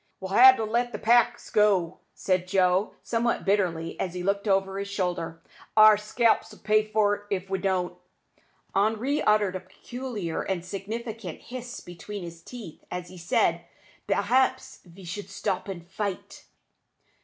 "We'll 0.19 0.31
ha' 0.33 0.55
to 0.55 0.63
let 0.63 0.93
the 0.93 0.97
packs 0.97 1.51
go," 1.51 1.99
said 2.15 2.47
Joe, 2.47 2.95
somewhat 3.03 3.45
bitterly, 3.45 3.99
as 3.99 4.15
he 4.15 4.23
looked 4.23 4.47
over 4.47 4.79
his 4.79 4.87
shoulder. 4.87 5.43
"Our 5.77 5.95
scalps'll 5.95 6.57
pay 6.63 6.83
for't, 6.85 7.25
if 7.29 7.51
we 7.51 7.59
don't." 7.59 7.95
Henri 8.73 9.21
uttered 9.21 9.55
a 9.55 9.59
peculiar 9.59 10.41
and 10.41 10.65
significant 10.65 11.41
hiss 11.41 11.81
between 11.81 12.23
his 12.23 12.41
teeth, 12.41 12.83
as 12.89 13.09
he 13.09 13.17
said, 13.19 13.63
"P'r'aps 14.07 14.81
ve 14.83 15.03
better 15.05 15.27
stop 15.27 15.67
and 15.67 15.87
fight!" 15.87 16.45